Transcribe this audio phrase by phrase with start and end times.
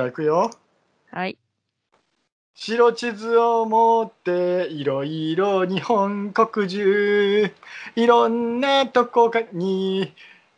[0.00, 0.50] じゃあ行くよ。
[1.10, 1.36] はい。
[2.54, 7.52] 白地図を持っていろいろ日本国中
[7.96, 10.14] いろんなとこかに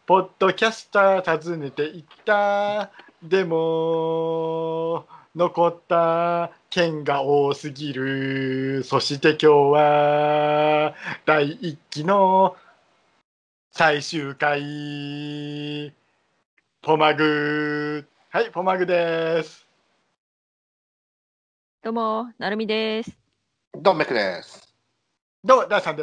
[0.07, 12.57] ポッドキャスター訪ねていったでも残った県が多すぎるそして今日は第一期の
[13.71, 15.93] 最終回
[16.83, 19.67] ポマグはいポマグです
[21.85, 23.13] どうも、なるみです。
[23.79, 24.75] ドンメクです。
[25.45, 26.03] どうも、ダーさんで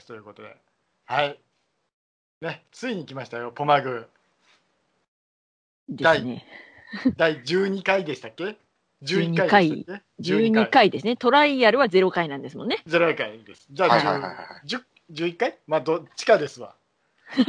[0.00, 0.08] す。
[0.08, 0.56] ということで。
[1.04, 1.38] はい。
[2.40, 4.08] ね、ついに来ましたよ、ポマグ。
[5.88, 6.44] ですね。
[7.16, 8.56] 第12回でしたっけ
[9.04, 10.70] ?11 12回でしたっけ？12。
[10.70, 11.16] 回ですね。
[11.16, 12.82] トライアルは0回なんですもんね。
[12.88, 13.68] 0回です。
[13.70, 15.56] じゃあ、はいはいはいはい10 11回？
[15.68, 16.74] まあ、どっちかですわ。
[17.28, 17.46] はい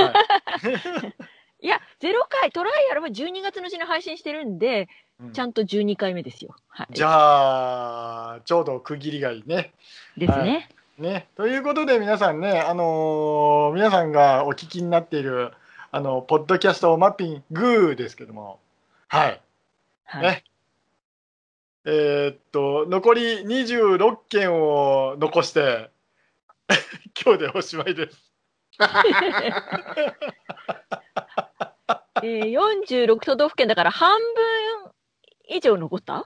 [1.67, 4.87] や、0回、トライアルは12月のうちに配信してるんで、
[5.21, 6.55] うんちゃんと12回目ですよ。
[6.69, 6.87] はい。
[6.91, 9.73] じゃあ、ちょうど区切りがいいね。
[10.15, 10.69] ですね。
[10.97, 11.27] ね。
[11.35, 15.51] ということで、皆さんね、あのー皆さんがお聞きになっている、
[15.91, 18.59] あの、ポッドキャストマッピングですけども、
[19.09, 19.41] はい。
[20.05, 20.23] はい。
[20.23, 20.43] ね
[21.85, 25.89] えーっと、残り26件を残して、
[27.25, 28.31] 今日でおしまいです。
[32.23, 34.91] えー、46都道府県だから半分
[35.47, 36.19] 以上残った？
[36.19, 36.25] っ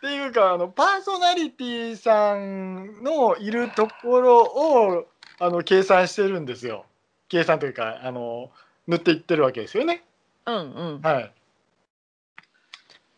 [0.00, 5.06] ていうか、あの、パーソナリティさんのいるところを、
[5.38, 6.86] あの、計算してるんですよ。
[7.28, 8.50] 計算というか、あの、
[8.88, 10.02] 塗っていってるわけですよね。
[10.46, 11.00] うんうん。
[11.02, 11.32] はい。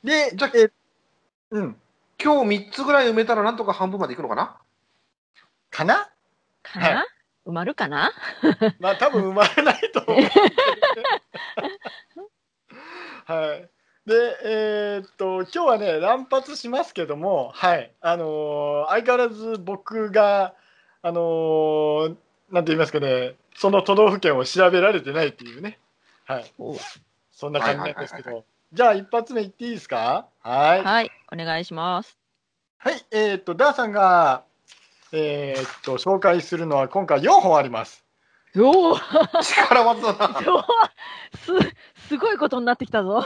[0.02, 0.70] で、じゃあえ、
[1.50, 1.76] うん、
[2.22, 4.58] 今日3つぐらい埋めたらなんとか半分までいくのかな？
[5.70, 6.10] かな？
[6.62, 7.04] かな、は
[7.46, 8.12] 埋まるかな？
[8.80, 10.22] まあ多分生まれないと思う。
[13.26, 13.68] はい。
[14.06, 17.90] で、えーっと、今日はね、乱発しますけども、はい。
[18.02, 20.54] あのー相変わらず僕が、
[21.02, 22.16] あのー
[22.50, 25.78] なんて言いますかね、その都道府県を調べられてないっていうね。
[26.26, 26.52] はい。
[26.58, 26.76] お
[27.32, 28.44] そんな感じなんですけはいど。
[28.72, 30.26] じゃあ、一発目いっていいですか？
[30.42, 30.82] はい。
[30.84, 31.10] はい。
[31.32, 32.18] お願いします。
[32.78, 33.02] はい。
[33.10, 34.44] えーっと、ダーさんが、
[35.16, 38.04] えーっと、紹介するのは今回4本あります。
[38.56, 38.96] おお。
[39.40, 40.28] 力技だ。
[40.42, 40.66] な。
[41.38, 41.52] す、
[42.08, 43.24] すごいことになってきたぞ。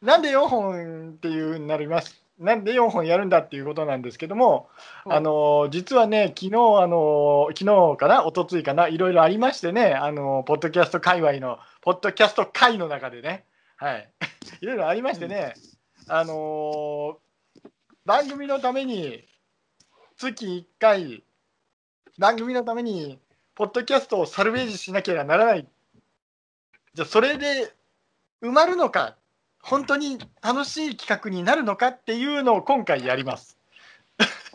[0.00, 2.20] なんで4本っていうになります。
[2.40, 4.68] なんで4本やるんだっていうことなんですけども、
[5.06, 13.44] うんあの実はね、昨日あの昨日かな、一昨日かな、いろいろありましてね、あのポッドキャスト界隈の、ポッドキャスト界の中でね、
[13.76, 14.12] はい、
[14.60, 15.54] いろいろありましてね、
[16.08, 17.18] あの
[18.04, 19.24] 番組のために
[20.16, 21.22] 月1回、
[22.18, 23.18] 番組のために、
[23.54, 25.66] ポッドキャストをサルベージしなければならない。
[26.94, 27.72] じゃあ、それで
[28.42, 29.16] 埋まるのか、
[29.62, 33.58] 本当に楽しい企画になるのかっていうのを今回やります。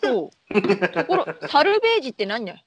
[0.04, 0.90] ほう。
[0.90, 2.60] ところ、サルベージって何だよ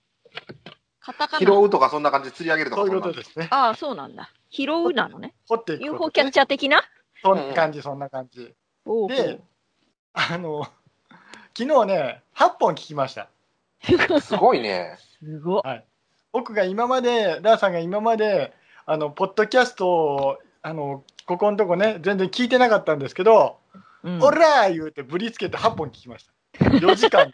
[1.00, 1.58] カタカ拾ナ。
[1.58, 3.48] うとかそんな感じで釣り上げるとかそういうことですね。
[3.52, 4.30] ああ、そうなんだ。
[4.50, 5.34] 拾うなのね。
[5.48, 6.82] 掘っていく UFO ねキャッチャー的な？
[7.22, 8.54] そんな感じ、そんな感じ。
[8.84, 9.40] ほうほうで、
[10.12, 10.66] あの、
[11.60, 13.28] 昨日ね、8本聞きました。
[14.22, 14.96] すごいね。
[15.18, 15.62] すごっ。
[16.32, 18.54] 僕が今まで、ダーさんが今まで、
[18.86, 23.58] あの、ポッドキャストを、あの、ここのとこね、全然聞いてなかったんですけど、
[24.02, 26.26] うんオラー言うてぶりつけて8本聞きまし
[26.56, 26.64] た。
[26.64, 27.30] 4時間、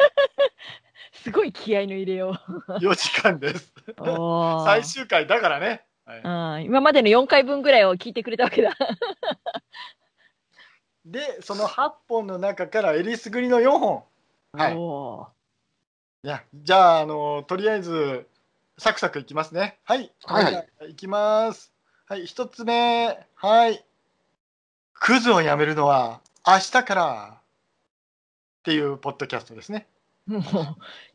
[1.23, 2.35] すごい気合いの入れよ
[2.67, 3.73] 4 時間です。
[4.65, 5.85] 最終回だからね。
[6.05, 8.77] はいうん、今までの4回分ぐらいを聞いてくれたわけだ。
[11.05, 14.03] で、その8本の中からえりすぐりの4本。
[14.57, 14.75] はい。
[14.77, 15.29] お
[16.23, 18.27] いや、じゃあ、あの、とりあえず、
[18.79, 19.79] サクサクいきますね。
[19.85, 20.13] はい。
[20.25, 21.73] はいはいいきます。
[22.09, 23.19] はい、一つ目。
[23.35, 23.85] はい。
[24.95, 27.37] クズをやめるのは明日から。
[27.37, 29.87] っていうポッドキャストですね。
[30.29, 30.43] ーもう、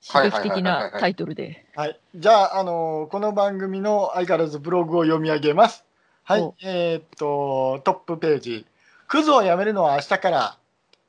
[0.06, 1.65] 刺激的なタイトルで。
[1.75, 2.00] はい。
[2.15, 5.83] じゃあ、あの、この番組の相変わらずブログを読み上げます。
[6.24, 6.56] はいお。
[6.62, 8.65] えーっと、トップページ。
[9.07, 10.57] クズをやめるのは明日から。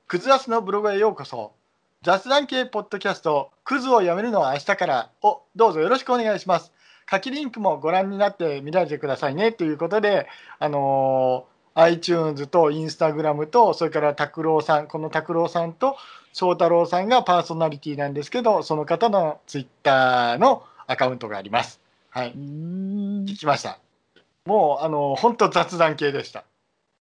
[0.09, 1.53] クズアスのブログへようこそ。
[2.03, 6.73] 雑談系ポッドキャスト、クズをやめるのは明日からをどうぞよろしくお願いします。
[7.09, 10.27] 書きリンクもご覧になって見られてくださいねということで、
[10.59, 15.97] あのー iTunes と Instagram と、それから拓郎さん、この拓郎さんと
[16.35, 21.81] 翔太郎さんがパーソナリティなんですけど、その方の Twitter のアカウントがあります。
[22.11, 23.79] はい聞きました。
[24.45, 26.45] もう、あのー、本当雑談系でした。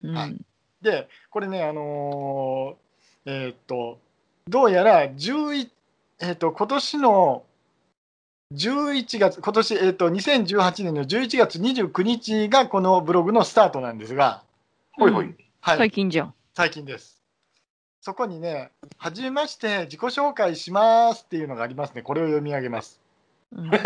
[0.04, 0.36] うんはい
[0.82, 3.98] で、これね、あのーえーっと、
[4.50, 5.70] どうやら11、
[6.22, 7.44] えーっと、今年の
[8.52, 14.42] 11月、今年、えーっと、2018年の11月29日がこのブログのスタートなんですが、
[14.94, 15.36] ほいほい。
[15.62, 16.34] はい、最近じゃん。
[16.56, 17.22] 最近です。
[18.02, 22.02] そこにね、はじめまして、自己紹介しますっていうのがありますね。
[22.02, 23.00] これを読み上げます。
[23.52, 23.80] うん はい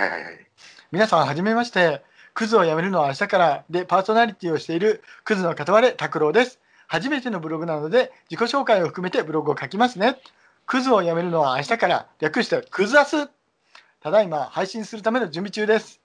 [0.00, 0.46] はいはいはい。
[0.90, 2.02] 皆さん、はじめまして。
[2.32, 6.59] クズをやめるのは明日からでパーソナリティをしているクズの片割れ拓郎です。
[6.90, 10.16] 初めてのブログなので自己紹介を含めてブログを書きますね。
[10.66, 13.30] クズをやめるのは明日から略してクズアス。
[14.00, 16.00] ただいま配信するための準備中です。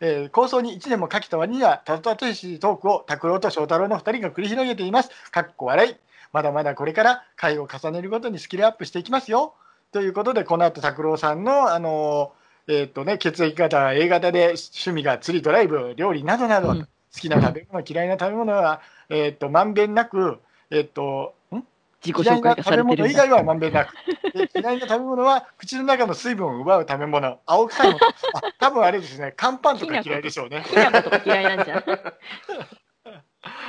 [0.00, 5.08] えー構想に1年もかけた割にはたどたどしトークを拓郎と翔太郎の2人が繰り広げています。
[5.30, 5.96] かっこ笑い。
[6.34, 9.54] まだまだこれから回を重ねるごとにスキルアップしていきますよ。
[9.92, 20.40] ということでこの後拓郎さんのあのーえっとね、血液型、A 型で趣味が釣り、ドライブ、料理などなど、うん好きな食べ物、嫌いな食べ物は、えっとまんべんなく、
[20.70, 21.62] えっとん？
[22.04, 23.02] 自己嫌いな紹介食べれてるんだ。
[23.02, 23.94] 物以外はまんべんなく、
[24.32, 28.12] で嫌いな食べ物は口の中の水分を奪う食べ物、青臭いもの、あ
[28.58, 30.64] 多分あれですね、乾パンとか嫌いでしょうね。
[30.66, 31.84] きな粉とか嫌いなんじゃん。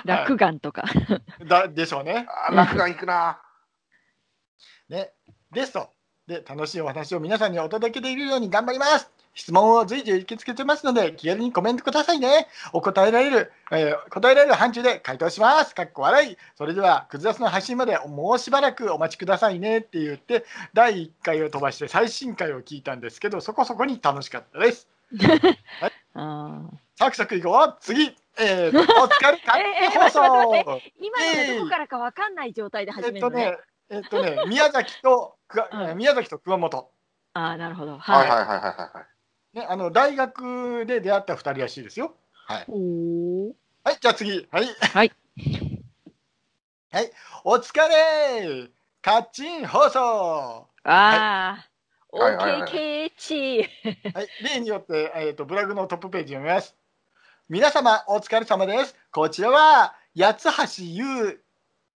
[0.06, 0.84] 落眼とか。
[1.48, 2.28] だでしょうね。
[2.48, 3.42] あー、落眼いくな。
[4.90, 5.12] ね、
[5.52, 5.90] ですと。
[6.28, 9.10] で、楽しいお話を皆さんにお届けできるように頑張ります。
[9.34, 12.48] 質問を随時受け付けてますので、気軽にコメントくださいね。
[12.74, 15.76] お答えられる、えー答えられる範疇で回答します。
[15.76, 16.38] かっこ笑い。
[16.58, 24.88] それでは、くずだすの配信までもうしばらくお待ちくださいねって言って、第1回を飛ばして最新回を聞いたんですけど、そこそこに楽しかったです。
[26.14, 27.78] あーサクサクいこう。
[27.80, 30.82] 次、えー、 お疲れかえー放待って待送。
[31.00, 33.48] 今のがどこからかわかんない状態でえ始めるのね。
[33.48, 36.92] っとね、えっとね、宮崎と、くわ うん宮崎と熊本。
[37.34, 37.98] ああ、なるほど。
[37.98, 38.30] ははいい。
[38.30, 39.19] はいはいはいはい。
[39.60, 42.16] ね、あの大学で出会った2人らしいですよ。
[42.48, 42.66] はい、
[43.84, 45.12] はい、じゃあ次、はい、はい、
[46.92, 47.12] はい、
[47.44, 48.70] お疲れ
[49.02, 51.66] カッチン放送、あ
[52.12, 53.70] あ、はいはいはい OKKH。
[54.16, 56.76] はい、例によって、えー、とブログのトップページ読みます。
[57.50, 58.96] 皆様、お疲れ様です。
[59.12, 60.46] こちらは八
[60.78, 61.44] 橋ゆ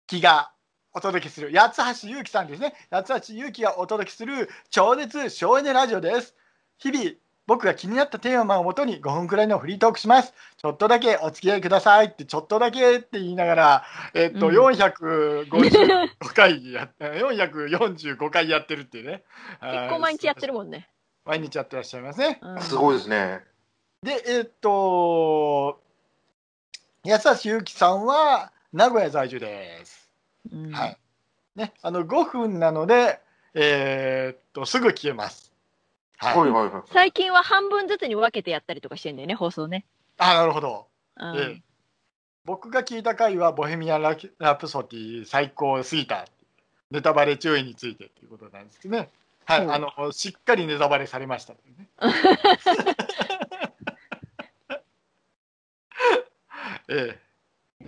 [0.05, 0.51] きが
[0.93, 2.73] お届けする、八橋ゆうきさんですね。
[2.91, 6.35] 八橋ゆうきがお届けする超絶省エネラジオです。
[6.77, 10.33] 日々、僕が気になったテーマをもとに5分くらいのフリートークします。
[10.57, 19.23] ちょっとだけお付き合いくださいって、ちょっとだけって言いながら、えっと、うん455回や、 445回やってるっていうね。
[19.61, 20.89] 結構毎日やってるもんね。
[21.25, 22.39] 毎日やってらっしゃいますね。
[22.41, 23.41] うんすごいですね。
[24.01, 25.81] で、えっと、
[27.03, 30.09] 安橋ゆうきさんは名古屋在住です。
[30.51, 30.97] うんはい。
[31.55, 33.19] ね、あの5分なので、
[33.53, 35.52] えーっと、すぐ消えます。
[36.17, 36.37] はい。
[36.37, 36.83] はいはいはい。
[36.91, 39.85] 最近は半分ずつに分けてやったりとかしてんだよね、放送ね。
[40.17, 40.87] あ、なるほど。
[41.17, 41.61] うんええ
[42.45, 46.27] 僕が聞いた回は、ボヘミアンラ・ラプソディ最高すぎた。
[46.91, 49.09] ネタバレ注意についてっていうことなんですけどね。
[49.45, 51.59] はい、うんあの、しっかりネタバレされました、ね。
[56.89, 57.17] ええ、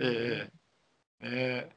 [0.00, 0.50] え、
[1.20, 1.76] ええ。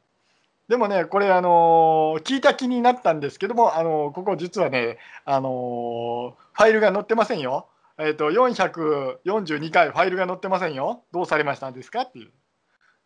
[0.70, 7.68] でもね、これ、あのー聞いた気になったんですけども、あのーここ実はね、あのーファイルが載ってませんよ。
[7.98, 11.04] えっ、と、442回ファイルが載ってませんよ。
[11.12, 12.32] どうされましたんですかっていう。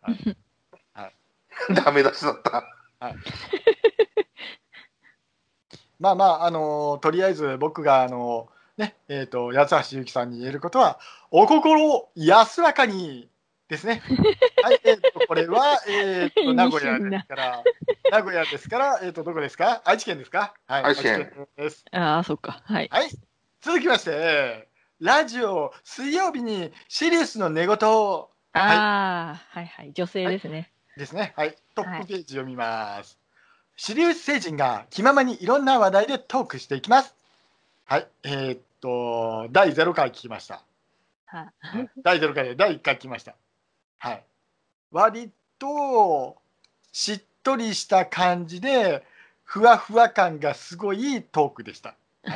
[1.74, 2.65] ダメ出しだった。
[6.00, 11.00] まあまあ、あのーとりあえず僕が、あのーね、えっ、と、八橋ゆきさんに言えることは、
[11.32, 13.29] お心を安らかに
[13.74, 14.03] ですね。
[14.62, 17.63] はい、えっ、と、これは、えっ、と、 名古屋ですから、
[18.12, 19.82] 名古屋ですから、えっ、と、どこですか？
[19.84, 20.53] 愛知県ですか？
[20.68, 21.84] はい、愛知県です。
[21.92, 22.62] ああ、そっか。
[22.65, 22.88] はい。
[22.92, 23.10] はい、
[23.62, 29.94] 続きまして、ラジオ、水曜日にシリウスの寝言をああ、はいはい。
[29.94, 30.72] 女性ですね。
[30.96, 31.34] ですね。
[31.36, 31.56] はい。
[31.74, 33.18] トップページ読みます。
[33.75, 37.15] シリウス星人が気ままにいろんな話題でトークしていきます。
[37.86, 38.08] はい。
[38.22, 40.62] えーっと、第0回聞きました。
[41.25, 41.48] はい
[42.03, 43.34] 第0回で第1回聞きました。
[44.03, 44.24] はい。
[44.91, 46.38] 割と、
[46.91, 49.05] しっとりした感じで、
[49.43, 51.95] ふわふわ感がすごいトークでした。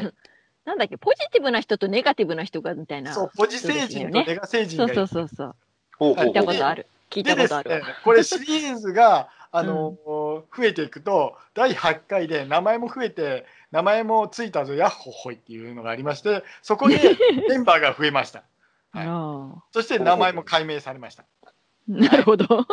[0.65, 3.13] なんだっけ、ポジティブな人とネガティブな人がみたいな。
[3.13, 5.47] そう、ポジ星人とネガ星人そうそがいるうそうそう。
[5.50, 5.55] 聞い
[5.97, 6.88] ほうほうほうたことある。
[7.09, 17.17] 聞いたことあるわね。、これシリーズがあの、増えていくと第8回で名前も増えて名前もついたぞやっほっほいっていうのがありましてそこで
[17.50, 18.43] メンバーが増えました
[18.91, 21.50] はい あそして名前も改名されましたあ
[21.88, 22.65] なるほど。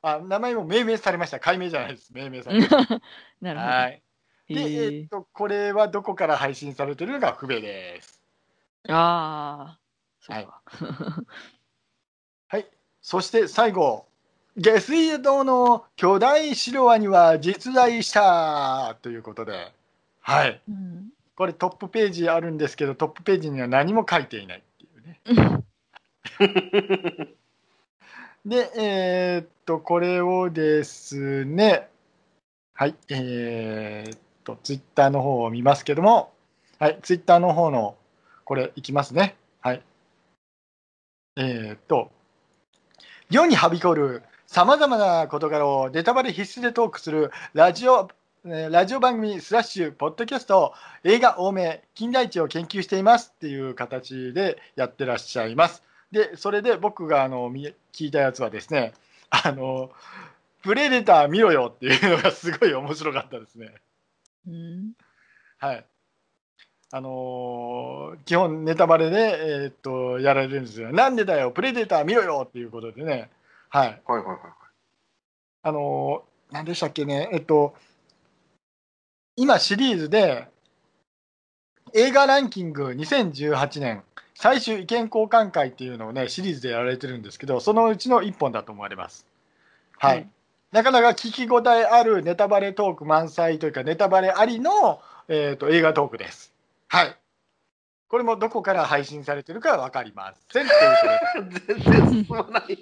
[0.00, 1.40] あ名前も命名されました。
[1.40, 2.12] 改名じゃないです。
[2.12, 2.76] 命名されました。
[3.40, 3.72] なるほど。
[3.72, 4.02] はい。
[4.48, 8.22] で、へええっとこれはどこから配信されてるのが不明です。
[8.88, 9.78] ああ、
[10.20, 10.62] そっか。
[12.48, 12.66] はい。
[13.00, 14.06] そして最後
[14.56, 19.72] 下水道の巨大白ワニは実在したということで。
[20.20, 20.60] はい。
[20.68, 21.10] うん。
[21.38, 25.64] これトップページあるんですけどトップページには何も書いていないっていうね
[28.46, 31.88] で、えーっと、これをですね、
[32.74, 36.32] はい、えーっと、ツイッターの方を見ますけども、
[36.78, 37.96] はい、ツイッターの方の、
[38.44, 39.36] これ、いきますね。
[39.60, 39.82] はい。
[41.36, 42.10] えーっと、
[43.30, 48.08] 世にはびこるさまざまな事柄をネタバレ必須でトークするラジオ、
[48.44, 50.72] ラジオ番組スラッシュ、ポッドキャスト、
[51.04, 55.82] 映画多め、近代一を研究していますっていう形でやってらっしゃいます。
[56.10, 58.92] で、それで僕があの見聞いたやつはですね、
[59.30, 59.90] あの、
[60.62, 63.74] プレデター見ろよっていうのがすごい面白かったですね。
[64.46, 64.92] うん。
[65.58, 65.86] はい。
[66.90, 69.16] あのー基本ネタバレで、
[69.64, 70.92] えーっと、やられるんですよ。
[70.92, 73.30] なんでだよ、プレデター見ろよっていうことでね。
[73.68, 74.02] はい。
[74.06, 74.38] はいはいはい。
[75.62, 77.74] あのー、なんでしたっけね、えっと、
[79.36, 80.48] 今シリーズで、
[81.94, 84.02] 映画ランキング2018年
[84.40, 89.26] 最終意見交換会っていうのをね、シリーズでやられてるんですけど、そのうちの1本だと思われます。
[89.98, 90.16] はい。
[90.18, 90.28] はい
[90.70, 96.52] なかなか聞き応えあるネタバレトーク満載というか、ネタバレありの、えー、と映画トークです。
[96.88, 97.16] はい。
[98.08, 100.66] これもどこから配信されてるかは分かりません。
[100.66, 102.78] 全然進まない。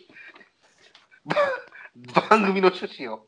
[1.24, 3.24] ば 番組の趣旨を。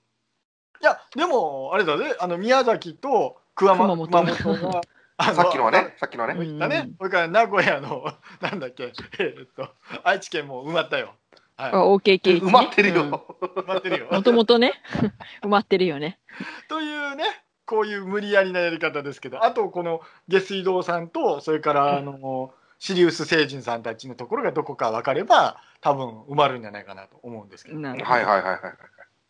[0.82, 4.80] いや、でも、あれだね、あの宮崎と熊熊本本熊本が、あ
[5.20, 6.46] さっきのはね、さっきのはね。
[6.46, 9.68] 行ったねうん、それから名古屋の、 なんだっけ、えーっと、
[10.04, 11.14] 愛知県も埋まったよ。
[11.56, 13.26] はい、あ、OKK、埋まってるよ。
[13.40, 14.08] 埋まってるよ。
[14.12, 14.74] もともとね、
[15.42, 16.20] 埋まってるよね。
[16.68, 17.24] というね、
[17.66, 28.60] こういう無理やりなやり方ですけど、あとこの下水道さんと、それからあのシリウス星人さんたちのところがどこか分かれば、多分埋まるんじゃないかなと思うんですけど、どはいはいはいはい。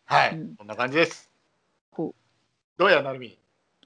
[0.05, 1.29] はい、うんこんな感じです。
[2.79, 3.37] どうや、なるみ。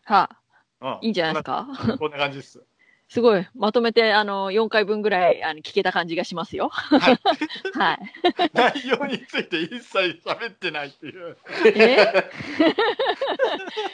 [0.03, 0.37] はあ、
[0.83, 1.67] うん、いいんじゃないですか？
[1.97, 2.61] こんな感じです。
[3.09, 3.47] すごい。
[3.53, 6.69] まとめて、あの、4回分ぐらい、あの、聞けた感じがしますよ。
[6.69, 7.19] はい、
[7.77, 7.99] はい。
[8.53, 11.37] 内容について一切喋ってないっていう。
[11.75, 12.29] え？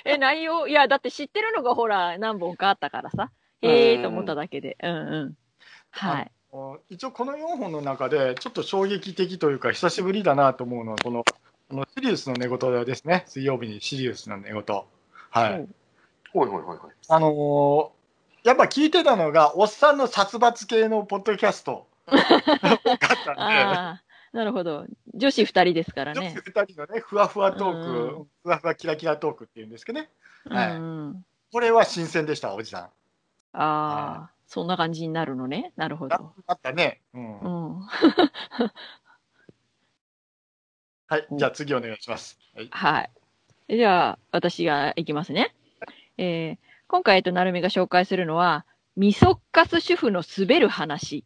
[0.05, 3.29] え、内容いや、だって知ってるのがほら、何本かあったからさ。
[3.61, 4.77] へえーと思っただけで。
[4.81, 5.37] うんうん。
[5.91, 6.31] はい。
[6.89, 11.23] 一応この4本の中でちょっと衝撃的というか久しぶりだなと思うのはこの
[11.69, 14.63] このシリウスの寝言ですね水曜日にシリウスの寝言
[15.29, 15.75] はい、うん
[16.33, 16.77] ほいほいほい。
[17.07, 17.99] あのー
[18.43, 22.79] やっぱ聞いてたのがおっさんの殺伐系のポッドキャスト多かっ
[23.25, 24.85] たんでああ、なるほど。
[25.13, 26.41] 女子2人ですから女子ね。
[26.45, 30.09] 2人のねふわふわトーク、うんふわふわキラキラトークっていうんですけどね
[30.49, 30.79] はい。
[31.51, 32.89] これは新鮮でしたおじさんあ
[33.53, 35.73] あ、そんな感じになるのね。
[35.75, 36.33] なるほど。
[36.47, 37.79] あったね、うんうん。
[41.07, 43.01] はいじゃあ次お願いします、はい、は
[43.67, 43.77] い。
[43.77, 45.53] じゃあ、私がいきますね。
[46.21, 51.23] えー今回、えっと、なるみが紹介するのは、みそっかす主婦の滑る話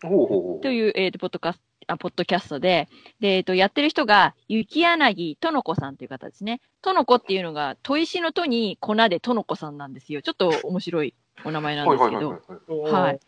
[0.00, 2.88] という、えっと、ポッドカスあポッドキャストで、
[3.18, 6.60] で、えっと、やってる人が、雪柳との子さんという方ですね。
[6.80, 10.22] との子っていうのが、砥石のとに粉でとの子さんなんですよ。
[10.22, 11.76] ちょっと面白いお名前う。
[11.78, 12.82] なんはいですはいけど。
[12.82, 13.20] はい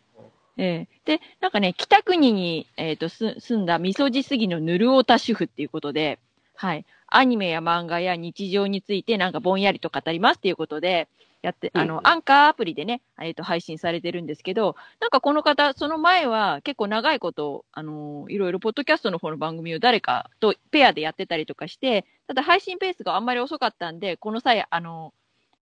[0.57, 6.19] えーで、なんかね、北国に、えー、とす住んだみそじすぎのぬるおた主婦っていうことで、
[6.55, 11.07] はい、アニメや漫画や日常についてなんかぼんやりと語りますっていうことで、
[11.41, 11.87] やって、あうん。
[11.87, 25.13] の、アンカーアプリでね、えー、と配信されてるんですけど、なんかこの方、その前は結構長いこと、あのーいろいろポッドキャストの方の番組を誰かとペアでやってたりとかして、ただ配信ペースがあんまり遅かったんで、この際、あの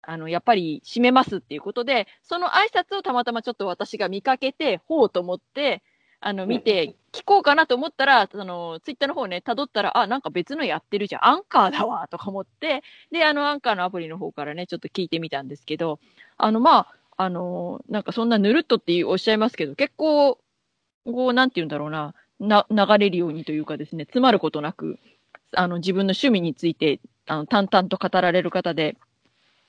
[0.01, 5.81] あの、やっぱり締めますっていうことで、その挨拶をたまたまちょっと私が見かけて、ほうと思って、
[6.21, 15.99] あの、見て、聞こうかなと思ったら、その、ツイッターの方ね、辿ったら、あ、なんか別のやってるじゃん、アンカーだわ、とか思って、で、あの、アンカーのアプリの方からね、ちょっと聞いてみたんですけど、
[16.37, 20.39] あの、まあ、あの、なんかそんなぬるっとっておっしゃいますけど、結構、
[21.05, 24.99] こう、なんて言うんだろうな、な、流れるようにというかですね、詰まることなく、
[25.53, 28.97] あの、自分の趣味について、あの、淡々と語られる方で、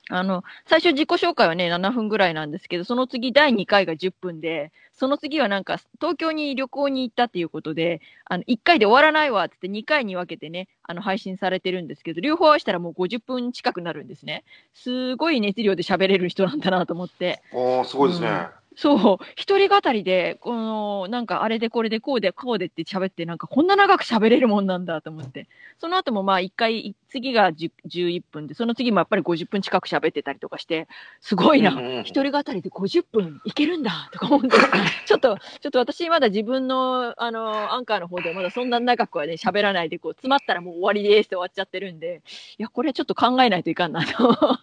[0.09, 14.43] あの、最初自己紹介はね、7分ぐらいなんですけど、その次第2回が10分で、その次はなんか、東京に旅行に行ったっていうことで、あの、1回で終わらないわ、つって2回に分けてね、あの、配信されてるんですけど、両方合わせたらもう50分近くなるんですね。
[14.73, 17.41] すごい熱量で喋れる人なんだなと思って。
[17.53, 18.60] おー、すごいですね。
[18.75, 25.47] そう、一人語りで、この、なんかあれでこれでこうでこうでって喋って、なんかこんな長く喋れるもんなんだと思って。
[25.77, 30.87] その後もまあ一回、次が10 11分で、その次もやっぱり50分近く喋ってたりとかして、
[31.19, 31.71] すごいな
[32.03, 34.49] 一人語りで50分いけるんだとか思って、
[35.05, 42.21] ちょっと、ちょっと私まだ自分の、あの、アンカーの方ではまだそんな長くはね、喋らないで、こう、詰まったらもう終わりですって終わっちゃってるんで、
[42.57, 44.59] いや、これちょっと考えないといかんなと。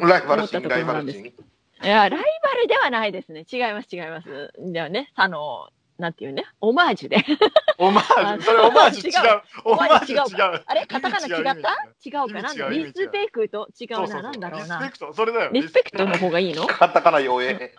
[0.00, 1.53] ライバル思った心、ライところなんですバル心。
[1.84, 3.44] いや、ライバルではないですね。
[3.50, 4.52] 違います、違います。
[4.58, 7.18] ではね、あの、なんていうね、オマージュで。
[7.78, 9.08] オマージュ、それオマージュ？
[9.08, 9.42] 違う。
[9.64, 10.62] オマージュ違う。
[10.66, 10.86] あれ？
[10.86, 11.52] カタカナ違った？
[12.04, 12.68] 違うかな？
[12.70, 13.68] リスペクト？
[13.80, 14.22] 違うな。
[14.22, 14.92] なんだろうなリスペ。
[14.92, 15.50] クト、それだよ。
[15.52, 16.66] リスペクトの方がいいの？
[16.66, 17.74] カタカナ弱え。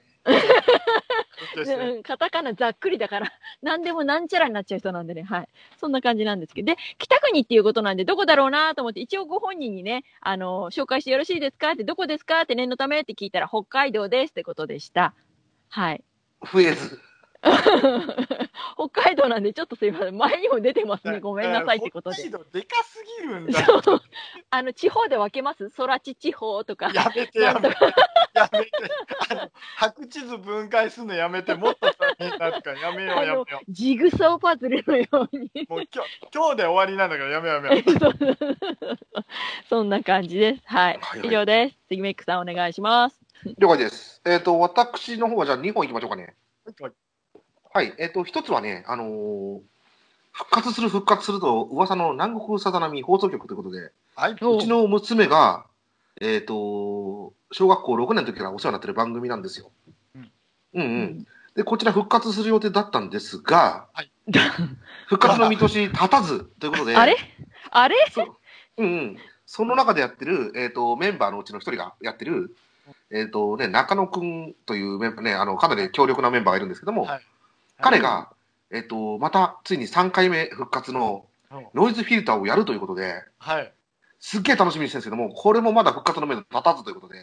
[2.04, 5.48] カタカナざっくりだから、 何でもなんちゃらになっちゃう人なんでね、はい。
[5.78, 6.74] そんな感じなんですけど。
[6.74, 15.14] で、北国っていうことなんで、どこだろうなと思って、一応ご本人にね、あの、紹介してよろしいですかって、どこですかって念のためって聞いたら、北海道ですってことでした。
[15.70, 16.04] はい。
[16.42, 17.00] 増えず。
[18.76, 20.18] 北海道なんで、ちょっとすいません。
[20.18, 21.20] 前にも出てますね。
[21.20, 22.16] ごめんなさいってことで。
[22.16, 23.60] 北海道でかすぎるんだ。
[24.50, 25.70] あの、地方で分けます？
[25.70, 26.92] 空地地方とか。
[26.92, 27.78] やめてやめて。
[28.36, 28.72] やめて。
[29.30, 35.50] あの、白地図分解するのやめて、もっと大変だからやめようやめあのよジグソーパズルのように。
[35.70, 35.74] う。
[35.74, 39.26] もう今日、今日で終わりなんだからやめようやめよう。
[39.70, 40.62] そんな感じです。
[40.66, 41.00] はい。
[41.02, 41.76] はいはい以上です。
[41.90, 43.20] 杉メイクさんお願いします。
[43.58, 44.22] 了解です。
[44.26, 46.36] えっ、と、私の方はじゃあ2本いきましょうかね。
[47.74, 47.94] はい。
[47.98, 49.60] えっ、と、一つはね、あのー
[50.36, 54.36] 復活する復活すると噂の南国さざ波放送局ということで、はい。
[54.42, 55.66] おうちの娘が、
[56.20, 59.72] えっ、と、小学校6年の時からお世話になってる番組なんですよ。
[60.14, 60.32] うん。
[60.74, 61.28] うんうん。
[61.56, 64.12] で、こちら復活する予定だったんですが、はい。
[65.08, 67.16] 復活の見通し立たずということで、 あれ？
[67.72, 67.96] あれ？
[68.76, 68.84] う。
[68.84, 72.54] んうん、その中でやってる、えー、とメンバーのうちの一人がやってる、
[73.10, 77.22] えーとね、中野くんというメンバー、ね、あのかなり強力なメンバーがいるんですけども、はい。
[77.80, 78.34] 彼が、
[78.70, 81.26] えー、とまたついに3回目復活の
[81.74, 83.72] ノイズフィルターをやるということで、はい。
[84.20, 87.20] すっげえ楽しみにしてるんですけども、これもまだ復活の目立たずということで、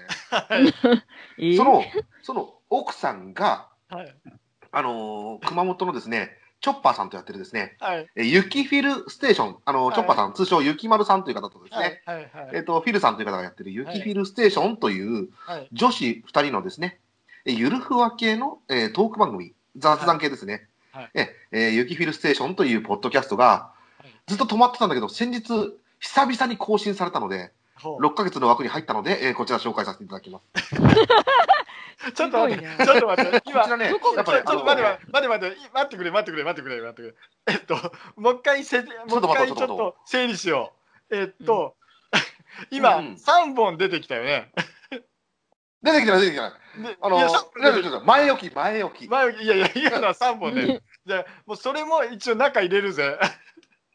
[1.57, 1.83] その
[2.23, 4.15] その奥さんが、はい。
[4.75, 8.09] あのー熊本のですね、チョッパーさんとやってるですね、はい。
[8.17, 12.17] えー雪フィルステーション、あのはいチョッパーさん、通称雪丸さんという方とですね、はい。
[12.17, 12.51] はい。
[12.55, 15.69] えっ、と、フィルさんという方がやってる雪フィルステーションというはい。
[15.73, 17.01] 女子2人のですね、
[17.45, 20.69] えゆるふわ系の、えートーク番組、雑談系ですね。
[20.93, 28.03] はいええー雪フィルステーションというポッドキャストがはいずっと止まってたんだけど、先日、久々に更新されたので、ほう。
[28.05, 30.75] 6ヶ月の枠に入ったので、えーこちら紹介させていただきます。
[32.15, 37.15] ちょっと待って、ちょっと待って、今、こちらね、どこやっぱり、ちょっと待って待って待って待って待ってくれ待ってくれ待ってくれ待ってくれ。
[37.55, 40.73] えっともう一回せもうちょっと待って一回ちょっと整理しよ
[41.11, 41.17] う。
[41.17, 41.77] えっと、
[42.73, 43.17] 今うんうん。
[43.19, 44.51] 三本出てきたよね。
[45.83, 46.53] 出てきてない、出てきてない。
[46.83, 49.05] であのいやさー、ちょっとちょっと前置き、前置き。
[49.07, 50.83] いやいや今のは三本で。
[51.07, 53.05] じゃあもうそれも一応中入れるぜ。
[53.05, 53.19] や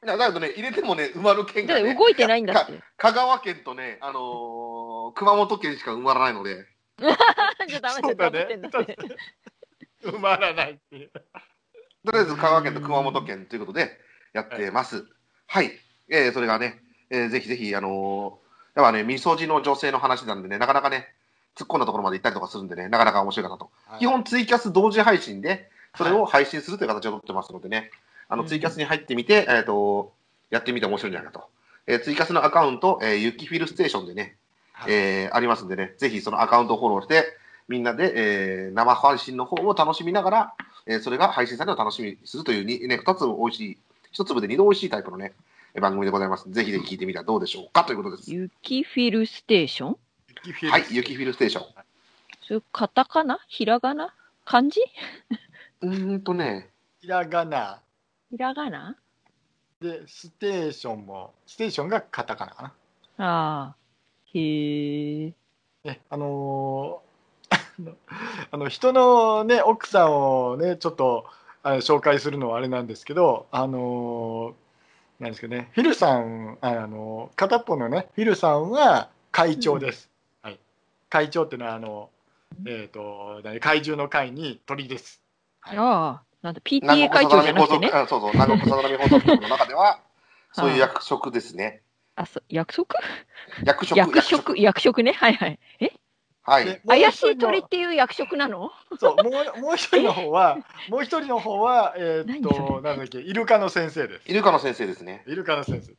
[0.06, 2.74] だけどね、入れてもね、埋まる県が、ね、だって動いてないんだって。
[2.98, 6.66] 香川県とね、あのー熊本県しか埋まらないので、
[7.00, 8.98] じゃあダメそうだだよ、ダメってんねだって。
[10.04, 14.00] 埋まらないっていうとりあえず香川県と熊本県ということで
[14.34, 15.06] やってます。
[15.48, 15.72] はい。
[16.10, 18.48] えー、それがね、えーぜひぜひ、あのー
[18.80, 21.16] やっぱね、みそじの女性の話なんでね、なかなかね、
[21.56, 23.72] 突っ込んだところまで行ったりとかするんでね、なかなか面白いかなと。
[23.98, 27.90] 基本ツイキャス同時配信で、それを配信するという形をとってますのでね、
[28.30, 28.48] あの、うん。
[28.50, 30.14] ツイキャスに入ってみて、えっ、と、
[30.50, 31.48] やってみて面白いんじゃないかと。
[31.88, 34.38] えーツイキャスのアカウント、えー、ユキフィルステーションでね、
[34.74, 34.94] はい。
[34.94, 37.26] えーありますんでね、ぜひそのアカウントをフォローして、
[37.68, 40.54] みんなで、えー生配信の方を楽しみながら、
[40.86, 43.78] えーそれが配信されるのを楽しみにするというに、ね、二つ美味しい、
[44.12, 45.34] 一粒で二度美味しいタイプのね、
[45.74, 46.50] えー番組でございます。
[46.52, 47.84] ぜひぜひ聞いてみたらどうでしょうか。
[47.86, 48.34] ということです。
[48.34, 49.98] 雪フィルステーション？
[50.70, 51.66] はい、ユキフィルステーション。
[52.42, 53.40] それカタカナ？
[53.48, 54.14] ひらがな？
[54.46, 54.82] 漢字？
[55.82, 56.70] うーんとね、
[57.02, 57.82] ひらがな
[58.30, 58.96] ひらがな？
[59.82, 62.64] でステーションもステーションがカタカナか
[63.18, 63.26] な。
[63.26, 63.76] ああ。
[64.34, 65.34] へえ。
[65.84, 67.08] ね、あのー
[68.52, 71.26] あの人のね奥さんをねちょっと
[71.62, 80.10] あの紹介するのはあれなんですけどあのーなんですけどねフィルさんあの片っぽのねフィルさんは会長です、
[80.42, 80.60] はい、
[81.10, 82.10] 会長っていうのはあの
[82.66, 85.22] えっ、と何怪獣の会に鳥です。
[85.62, 85.78] はい。
[85.78, 86.27] ああ。
[86.42, 87.90] なんだ、南 PTA 会長じゃなくてね。
[87.94, 90.00] あそうそう、南国さざ波放送局の中では、
[90.54, 91.82] そういう役職ですね。
[92.16, 92.96] あ、そう、約束？
[93.64, 95.14] 役職、役職、役職ね？
[95.14, 95.60] はいはい。
[95.80, 95.92] え？
[96.44, 96.66] はい。
[96.66, 98.72] で怪しい鳥っていう役職なの？
[99.00, 100.58] そうもうもう一人の方は
[100.90, 102.90] もう一人の方はえっ、とれ？
[102.90, 105.24] なんだっけイルカの先生ですイルカの先生ですね。
[105.28, 105.94] イルカの先生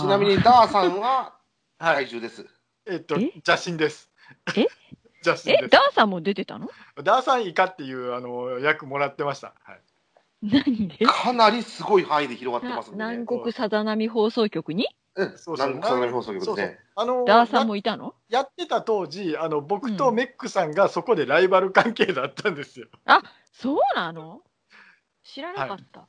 [0.00, 1.34] ちなみに、ダーさんは
[1.78, 2.46] はい怪獣です。
[2.86, 3.32] えっとえ？
[3.36, 4.10] 邪神です
[4.54, 4.66] え？
[5.24, 6.68] 邪神えで、すダーさんも出てたの？
[7.02, 9.54] ダーサンイカっていうあの役もらってました。
[9.62, 9.80] はい。
[10.42, 11.06] 何で？
[11.06, 13.26] かなりすごい範囲で広がってなますんでね南。
[13.26, 14.88] 国さざ波放送局に？
[15.16, 16.78] うんそうそう南国さ放送局ですね。
[16.94, 18.14] あのダーさんやもいたの？
[18.28, 22.86] やってた当時あの僕とメックさんがそこでライバル関係だったんですよ。
[23.52, 24.40] そうなの？
[25.22, 26.06] 知らなかった。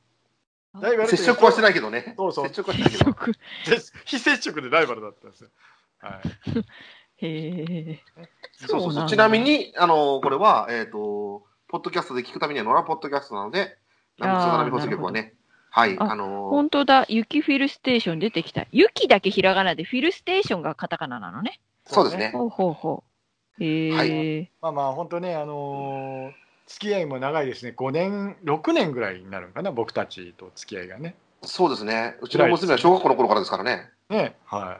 [0.80, 2.14] ライバル接触はしてないけどね。
[2.16, 3.26] そうそう接触はしてないけ
[3.76, 3.82] ど。
[4.06, 5.50] 非接触でライバルだったんですよ。
[6.00, 6.20] はい。
[7.22, 8.26] へえ。
[8.54, 13.78] そうそうちなみに、あの、これは、えっと、ポッドキャストで聞くためには、野良ポッドキャストなので、
[14.20, 15.34] あー南部相談放送局はね、
[15.70, 18.66] はい、ああのー本当だ、雪フィルステーション出てきた。
[18.72, 21.60] 雪だけひらがなで、フィルステーションがカタカナなのね。
[21.86, 22.30] そうですね。
[22.32, 23.12] ほうほうほう。
[23.62, 26.32] へえ、はまあまあ本当ねあのー
[26.68, 32.16] 付き合いも長いですね5年6年ぐらいになるのかな僕たちと付き合いがねそうですね。
[32.22, 33.90] うちの娘は小学校の頃からですからね。
[34.08, 34.78] ねは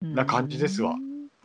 [0.00, 0.94] な感じですわ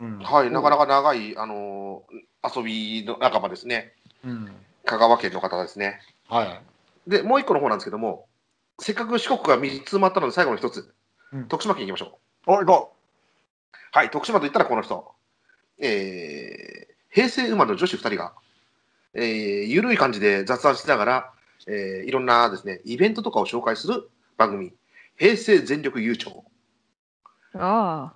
[0.00, 3.94] うんい、うんはい、なかなか長い、あのー遊びの仲間ですね。
[4.22, 4.52] うん
[4.84, 6.00] 香川県の方ですね。
[6.28, 8.26] はいで、もう一個の方なんですけども、
[8.78, 10.92] せっかく四国が3つ埋まったので、最後の一つ、
[11.32, 12.92] うん徳島県行きましょお行こ
[13.72, 13.76] う。
[13.92, 15.10] はい、徳島といったらこの人。
[15.78, 18.34] えー平成生まれの女子2人が、
[19.14, 19.24] えー、
[19.66, 21.32] ゆるい感じで雑談しながら、
[21.66, 24.74] えーいろんなですね、イベントとかを紹介する番組、
[25.16, 26.42] 平成全力優勝。
[27.56, 28.14] あ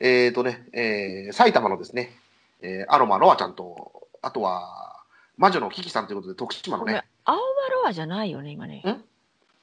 [0.00, 2.16] えーとね、えー埼玉のですね、
[2.62, 4.96] えーアロマロアちゃんと、あとは、
[5.36, 7.40] 魔女のキキさんということで、徳島のね、、青葉
[7.82, 8.78] ロアじゃないよね、今ね。
[8.86, 9.04] ん？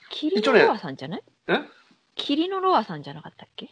[0.10, 1.22] 霧一応ねのロアさんじゃない？
[1.22, 1.24] ん
[2.16, 3.70] 霧のロアさんじゃなかったっけ？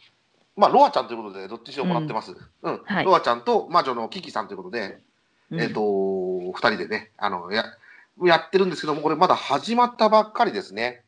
[0.56, 2.32] まあ、ロアちゃんということで、どっちにしろもらってます。
[2.62, 2.82] うん。
[2.84, 3.04] はい。
[3.04, 4.98] ロアちゃんと魔女のキキさんということで、
[5.50, 5.60] うん。
[5.60, 7.64] えっ、と、二人でね、あの、や、
[8.22, 11.02] やってるんですけども、これまだ始まったばっかりですね。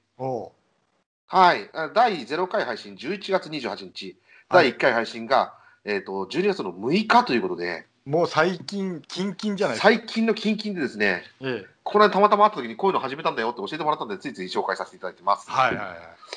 [1.28, 1.70] はい。
[1.74, 4.16] あ第0回配信11月28日、はい
[4.48, 5.54] 第1回配信が、
[5.84, 15.50] えっ、と、12月の6日ということで、もう最近キンキンじゃないですか、最近のキンキンでですね、ええ、この間たまたま会った時にこういうの始めたんだよって教えてもらったんで、ついつい紹介させていただいてます。
[15.50, 15.96] はいはいはい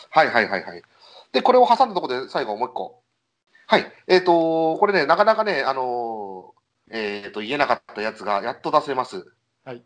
[0.10, 0.84] はいはいはいはい。
[1.32, 3.02] で、これを挟んだところで最後もう一個。
[3.67, 3.91] はい。
[4.08, 6.60] えっ、と、これね、なかなかね、あのー
[6.91, 9.32] えっ、と、言えなかったやつがやっと出せます。
[9.63, 9.84] はい。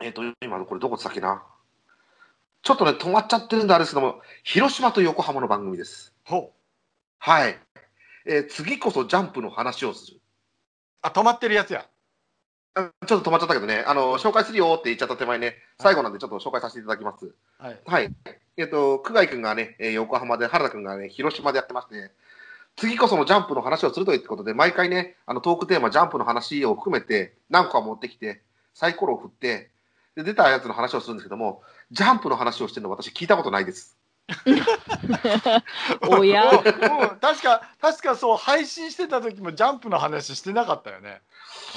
[0.00, 1.42] えっ、と、今、これどこでしたっけな。
[2.62, 6.14] ちょっとね、止まっちゃってるんであれですけども、広島と横浜の番組です。
[6.24, 6.59] ほう
[7.20, 7.58] はい。
[8.26, 10.20] えー次こそジャンプの話をする。
[11.02, 11.86] あ止まってるやつや
[12.74, 17.34] あちょっと止まっちゃったけどね、あの、紹介するよって言っちゃった手前ね、最後なんでちょっと紹介させていただきます。
[17.58, 18.14] はいはい。
[18.56, 22.10] えっと、久我井君がね、えー横浜で、原田君がね、広島でやってまして、
[22.76, 28.40] 次こそのジャンプの話をするということで、毎回ね、あのトークテーマ、ジャンプの話を含めて、何個か持ってきて、
[28.72, 29.70] サイコロを振って、
[30.16, 33.99] で出たやつの話をするんですけども、ジャンプの話をしてるの私聞いたことないです。
[36.08, 36.44] おや？
[36.44, 41.20] もうもう確か確かそう配信してた時もジャンプの話してなかったよね、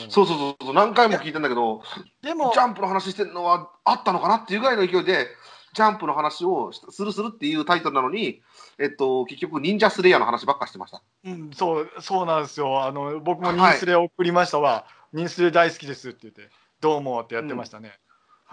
[0.03, 0.11] うん。
[0.11, 1.83] そうそうそうそう、何回も聞いたんだけど、
[2.21, 5.27] でもジャンプの話してるのはあったのかなっていうぐらいの勢いで、
[5.73, 8.41] ジャンプの話をするするっていうタイトルなのに、
[8.77, 11.01] えっと、結局、忍者スレイヤーの話ばっかしてました。
[11.25, 12.83] うん、そうそうなんですよ。
[12.83, 17.97] あの僕もニンスレ送りましたわ、ニンスレ大好きですって言ってどうもってやってましたね、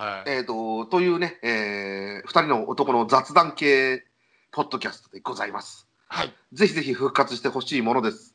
[0.00, 4.02] はいえっ、と、というね、えー、二人の男の雑談系
[4.50, 5.86] ポッドキャストでございます。
[6.08, 8.34] はいぜひぜひ復活してほしいものです。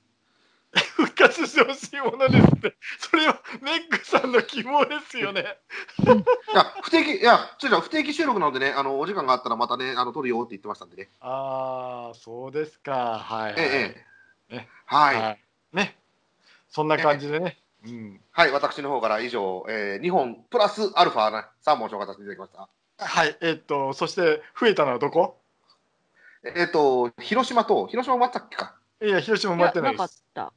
[0.95, 5.57] 復活してほしいものですってそれはメッグさんの希望ですよね
[6.03, 11.09] いや、不定期、いや、違う違う不定期収録なのでね、あの、お時間があったらまたね、あの、撮るよって言ってましたんでね。
[11.21, 14.05] ああそうですかはい、はいえええ
[14.49, 15.15] えねはい。
[15.15, 15.23] はい。
[15.23, 15.39] はい
[15.73, 15.97] ね
[16.69, 18.19] そんな感じでね、うん、
[18.53, 22.69] 私の方から以上、えー、2本プラスアルファな3本紹介させていただきました。
[22.97, 25.37] はいえっとそして増えたのはどこ？
[26.55, 28.75] えっ、と、広島と、広島もあったっけか？
[29.01, 30.53] いや広島いもやってなやないかっですた。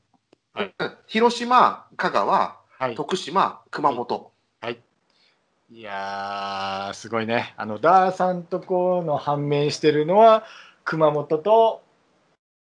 [0.57, 0.73] うん
[1.07, 2.95] 広島、香川、はい。
[2.95, 4.31] 徳島、熊本。
[4.69, 5.83] い。
[5.83, 7.55] やー、すごいね。
[7.57, 10.45] あの、ダーさんとこの判明してるのは、
[10.85, 11.83] 熊本と、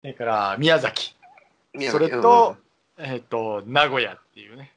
[0.02, 1.16] それから宮崎、
[1.74, 2.58] 宮それと、
[2.98, 4.14] えっ、と、名古屋。
[4.14, 4.72] っていうね。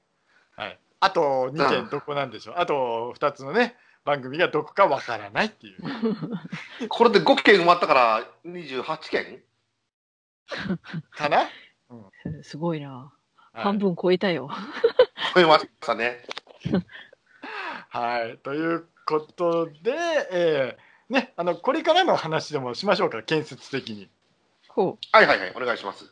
[0.57, 0.79] はい。
[1.01, 2.55] あと2うん県どこなんでしょう。
[2.59, 5.79] あと2つのね、番組がどこかわからないっていう。
[6.81, 9.43] う んこれで5件埋まったから28件？
[11.13, 11.49] かな、
[12.43, 12.91] すごいな。
[12.97, 13.13] は
[13.61, 14.49] い半分超えたよ。
[15.35, 16.25] 超えましたね。
[17.91, 18.39] はい。
[18.39, 19.93] ということで、
[20.31, 24.09] えーね、あの、これからの話でもしましょうか、建設的に。
[24.69, 26.11] ほはいはいはい、お願いします。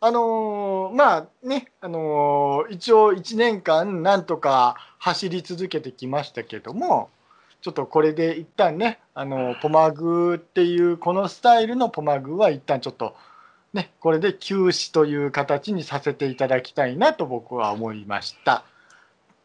[0.00, 7.10] あのーまあね、あのー一応1年間なんとか走り続けてきましたけども
[7.62, 13.16] ちょっとこれで一旦ね、あのーポマグっていうこのスタイルのポマグは一旦ちょっと
[13.72, 18.64] ねこれで休止という形にさせていただきたいなと僕は思いました。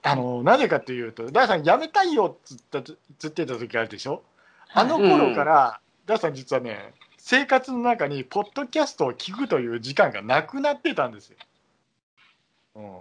[0.05, 4.21] あのなぜかというとダーさん辞めたいよっつったつってた時あるでしょ？
[4.73, 6.93] あの頃から、ダーさん実はね
[7.25, 11.37] 生活の中にポッドキャストを聞くという時間がなくなってたんですよ。
[12.75, 12.97] うん、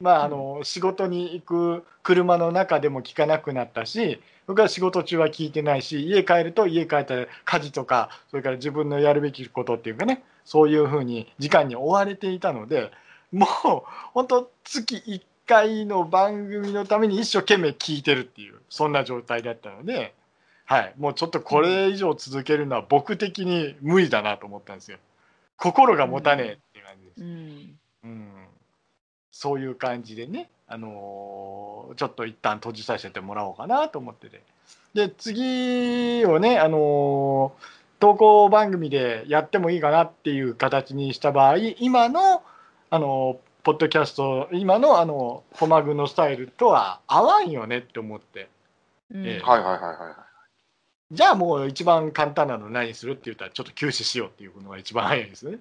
[0.00, 12.90] まああの仕事に行く車の中でも聞かなくなったし僕は仕事中は聞いてないし家帰ると家帰ったら家事とかそれから自分のやるべきことっていうかねそういうふうに時間に追われていたので
[13.30, 13.82] もう
[14.14, 20.14] 本当月1回の番組のために一生懸命聞いてるっていうそんな状態だったので、
[20.68, 24.98] はい、もうちょっとこれ以上続けるのは僕的に無理だなと思ったんですよ。
[25.56, 27.22] 心が持たねえっていう感じです。
[27.22, 27.78] うん。
[28.04, 28.32] うん、
[29.32, 34.42] そういう感じでね、あのーちょっと一旦閉じさせてもらおうかなと思ってて。
[34.92, 42.42] で、次をね、あのー投稿番組でやってもいいかなっていう形にした場合、今の、
[42.90, 48.48] あのーポッドキャスト、今の、あの、コマグのスタイルとは合わんよねって思って。
[49.10, 50.27] うんええはいはいはいはいはい。
[51.10, 55.58] じゃあもう一番簡単なの何するって言ったらちょっと休止しようっていうのが一番早いですね。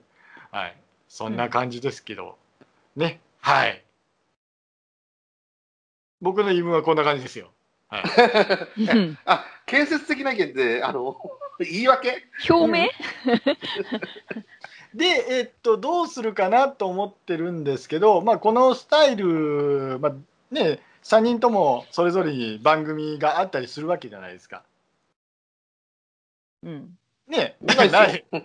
[0.52, 0.76] はい。
[1.08, 2.36] そんな感じですけど、
[2.96, 3.22] ね。
[3.40, 3.84] はい。
[6.20, 7.50] 僕の言い分はこんな感じですよ。
[7.88, 8.00] は
[8.78, 8.82] い。
[8.82, 11.16] うん あ、建設的な意見って、あの、
[11.60, 12.26] 言い訳？
[12.50, 12.90] 表明？
[14.94, 20.14] で、えっと、どうするかなと思ってるんですけど、まあ、このスタイル、まあ、
[20.52, 24.64] ね、3人ともそれぞれに番組があったりするわけじゃないですか。
[26.64, 26.98] うん。
[27.28, 28.26] ね、ないない。
[28.32, 28.40] メ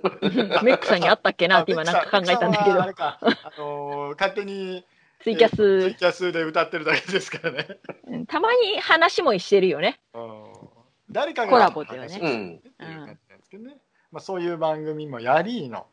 [0.74, 2.82] ックさんにあったっけなって今なんか考えたんだけど。
[2.82, 4.84] あれ、か、あのー勝手に
[5.22, 7.78] ツイキャツイス、キャスで歌ってるだけですからね。
[8.08, 10.00] うんたまに話もしてるよね。
[10.14, 10.44] うん。
[11.10, 12.12] 誰かがコラボではね。
[12.12, 13.76] 話をしてるっていう感じなんですけどね。
[14.10, 15.86] まあ、そういう番組もやりーの、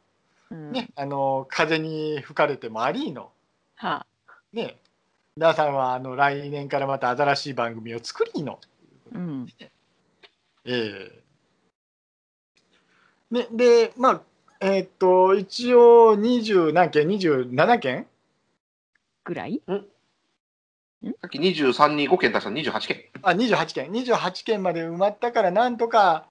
[0.50, 0.72] うん。
[0.72, 3.32] ね、あの風に吹かれてもありーの、
[3.76, 4.06] は
[4.52, 4.80] ね、
[5.38, 8.60] ダーさんはあの来年からまた新しい番組を作りの、
[9.14, 9.48] あ、うん。
[10.66, 11.12] ええ。
[11.14, 11.22] ね、
[13.32, 14.22] で、まあ、
[14.60, 18.08] えーっと、一応20何件、27件？
[19.24, 19.62] ぐらい？
[19.68, 19.76] さ
[21.28, 23.04] っき23に5件出した28件。
[23.22, 23.92] あ28件。
[23.92, 26.26] 28件まで埋まったからなんとか、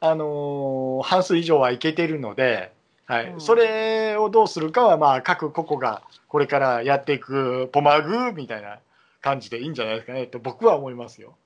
[0.00, 2.72] あのー半数以上はいけてるので、
[3.06, 3.26] はい。
[3.30, 3.40] うん。
[3.40, 8.78] それをどうするかは、まあ、各個々がこれからやっていくポマグみたいな
[9.20, 11.36] 感じでいいんじゃないですかねと僕は思いますよ。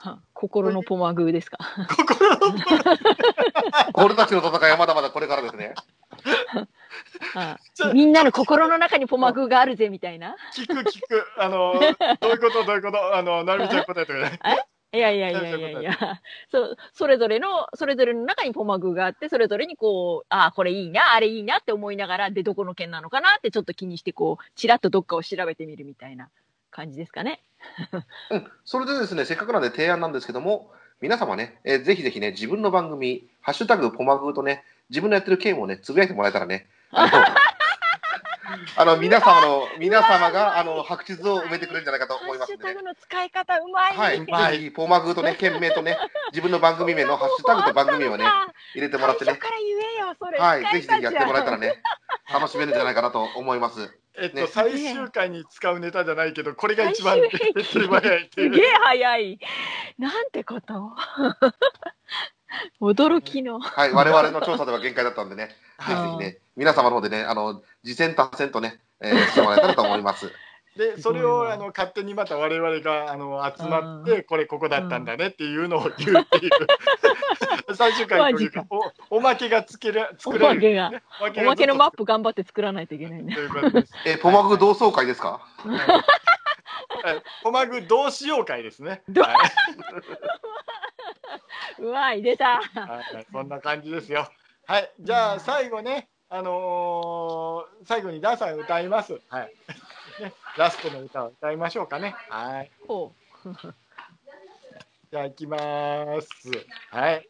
[0.00, 1.58] は心のポマグーですか？
[1.96, 2.54] 心の
[3.94, 5.74] 俺たちの戦いはまだまだこれからですね。
[7.34, 10.36] はちょみんなの心の中にポマグーがあるぜみたいな？
[10.54, 12.64] 聞く聞くあのー どういうこと？
[12.64, 13.16] どういうこと？
[13.16, 14.30] あのなるみちゃん答えてくれ
[14.90, 26.30] いやいやいやいやいや、そうそれぞれの、それぞれの中にポマグーがあって、それぞれにこう、ああ、これいいな、あれいいなって思いながら、で、どこの県なのかなってちょっと気にして、こう、ちらっとどっかを調べてみるみたいな
[26.70, 27.42] 感じですかね。
[28.30, 28.46] うん。
[28.64, 37.10] それでですね、せっかくなんで提案なんですけども、皆様ね、えーぜひぜひね、自分の番組、ハッシュタグポマグーとね、自分のやってる件をね、つぶやいてもらえたらね、あの、
[38.76, 42.82] あの皆様の、皆様が、あの、白地図を埋めてくれるんじゃないかと思いますねハッシュタグ。
[42.82, 43.96] の使い方うまい。
[44.26, 45.98] はい、ポーマグーとね、件名とね、
[46.32, 48.24] 自分の番組名のハッシュタグと番組名をね、
[48.74, 49.38] 入れてもらってね。
[50.38, 51.68] はい、ぜひぜひやってもらえたらね。
[51.68, 51.82] ね、
[52.32, 53.92] 楽しめるんじゃないかなと思います。
[54.20, 59.38] えっと、ね最終回に使うネタじゃないけどこれが一番 手早いっていうすげえ早い。
[59.98, 60.92] なんてこと？
[62.80, 63.60] 驚きの。
[63.60, 70.32] はい、我々の調査では限界だったんでね、ぜひぜはひね、皆様の方でね、あの、次戦多戦とね、えーしてもらえたらと思います。
[70.76, 76.50] いでそれをあの勝手にまた我々があの集まってこれここだったんだねっていうのを言うっていう。
[77.74, 78.34] 最終回
[79.10, 80.54] おおまけがつけるお作れる。
[80.54, 80.88] まけが。
[81.20, 83.34] おまおまけのマッププ頑張って作らないといけないね。
[83.34, 83.40] と。
[83.40, 83.92] いうことです。
[84.06, 85.40] えーポマグー同窓会ですか？
[85.64, 87.22] はい。
[87.42, 89.02] ポマグどうしよう会ですね。
[89.08, 89.12] う？
[91.92, 92.54] まい、 出た。
[92.54, 93.26] いはい。
[93.30, 94.28] そんな感じですよ。
[94.66, 94.90] はい。
[95.00, 99.20] じゃあ最後ねあのー最後にダーさん歌います。
[99.28, 99.52] はい
[100.20, 103.12] ねラストの歌を歌いましょうかねはいほ
[105.10, 105.56] じゃあ行きま
[106.20, 106.50] す。
[106.90, 107.26] はい。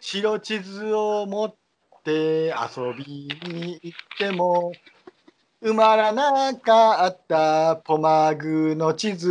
[0.00, 1.54] 白地図を持っ
[2.02, 4.72] て遊びに行っても
[5.62, 9.28] 埋まらなかったポマグの地図。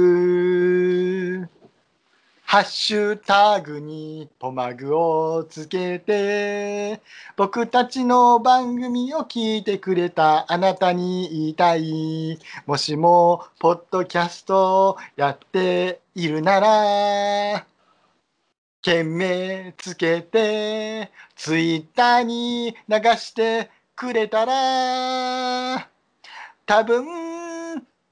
[2.51, 6.99] ハッシュタグにポマグをつけて
[7.37, 12.37] 僕たちの番組を聞いてくれたあなたに言いたい。
[12.65, 17.65] もしもポッドキャストをやっているなら
[18.81, 25.87] 件名つけてツイッターに流してくれたら
[26.65, 27.30] 多分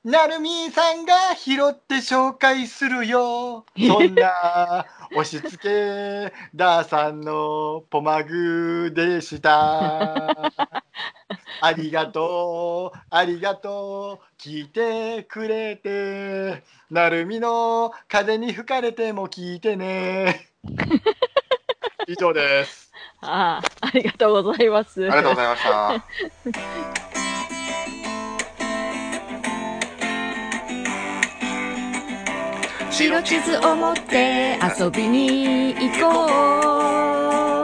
[0.06, 3.66] なるみさんが拾って紹介するよ。
[3.78, 10.54] そんな押し付けダーさんのポマグでした。
[11.62, 12.98] ありがとう。
[13.10, 14.42] ありがとう。
[14.42, 16.64] 聞いてくれて。
[16.90, 20.50] なるみの風に吹かれても聞いてね。
[22.08, 22.90] 以上です。
[23.22, 23.26] う。
[23.26, 25.04] ああ、ありがとうございます。
[25.04, 25.64] ありがとうございまし
[26.94, 27.00] た。
[33.00, 37.64] 白地図を持って遊びに行こ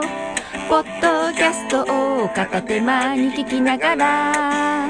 [0.66, 4.88] ポッドキャストを片手間に聞きながら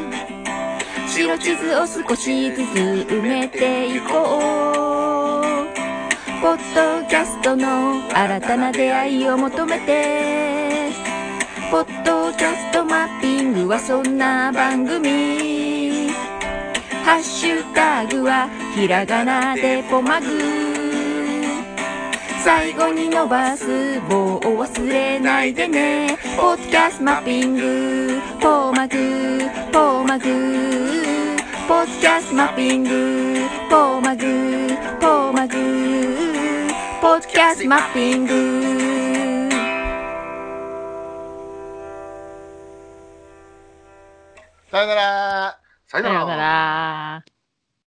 [1.09, 2.79] 白地図を少しずつ
[3.09, 5.67] 埋めていこう。
[6.41, 10.93] ポッドキャストの新たな出会いを求めて
[11.73, 15.56] ポッドキャストマッピングはそんな番組。
[17.07, 20.27] ハッシュタグはひらがなでポマグ。
[22.42, 26.19] 最後に伸ばす棒を忘れないでね。
[26.37, 28.21] ポッドキャストマッピング。
[28.40, 29.38] ポマグ。
[29.73, 30.25] ポマグ。
[31.69, 33.37] ポッドキャストマッピング。
[33.71, 34.69] ポマグ。
[35.01, 35.55] ポマグ。
[37.01, 39.49] ポッドキャストマッピング。
[44.73, 45.65] さよなら。
[45.87, 46.14] さよなら。
[46.14, 47.36] さようなら。